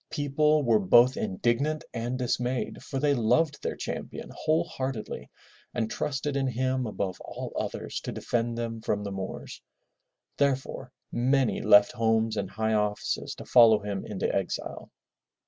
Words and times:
People 0.09 0.63
were 0.63 0.79
both 0.79 1.15
indignant 1.15 1.83
and 1.93 2.17
dismayed 2.17 2.81
for 2.81 2.97
they 2.99 3.13
loved 3.13 3.61
their 3.61 3.75
champion 3.75 4.31
whole 4.35 4.63
heartedly 4.63 5.29
and 5.75 5.91
trusted 5.91 6.35
in 6.35 6.47
him 6.47 6.87
above 6.87 7.21
all 7.23 7.53
others 7.55 8.01
to 8.01 8.11
defend 8.11 8.57
them 8.57 8.81
from 8.81 9.03
the 9.03 9.11
Moors. 9.11 9.61
Therefore 10.37 10.91
many 11.11 11.61
left 11.61 11.91
homes 11.91 12.35
and 12.35 12.49
high 12.49 12.73
offices 12.73 13.35
to 13.35 13.45
follow 13.45 13.77
him 13.83 14.03
into 14.03 14.33
exile. 14.35 14.89